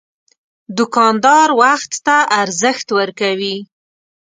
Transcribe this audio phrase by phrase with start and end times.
[0.77, 3.57] دوکاندار وخت ته ارزښت ورکوي.